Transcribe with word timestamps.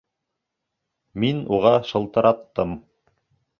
Мин 1.25 1.45
уға 1.59 1.75
шылтыраттым. 1.93 2.77